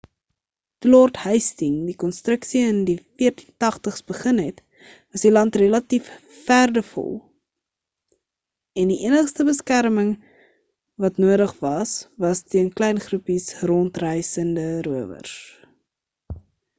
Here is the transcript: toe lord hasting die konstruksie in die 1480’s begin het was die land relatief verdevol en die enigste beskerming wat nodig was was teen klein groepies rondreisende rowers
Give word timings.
toe 0.83 0.89
lord 0.91 1.17
hasting 1.23 1.73
die 1.89 1.97
konstruksie 2.03 2.61
in 2.69 2.79
die 2.87 2.95
1480’s 3.25 3.99
begin 4.13 4.39
het 4.43 4.63
was 4.87 5.25
die 5.27 5.31
land 5.35 5.59
relatief 5.63 6.09
verdevol 6.47 7.13
en 8.83 8.93
die 8.95 8.99
enigste 9.11 9.47
beskerming 9.53 10.11
wat 11.07 11.23
nodig 11.27 11.55
was 11.69 11.93
was 12.29 12.45
teen 12.57 12.73
klein 12.83 13.05
groepies 13.07 13.51
rondreisende 13.73 14.67
rowers 14.91 15.39